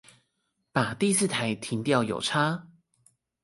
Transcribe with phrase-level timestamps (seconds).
[0.71, 2.65] 把第四台停掉有差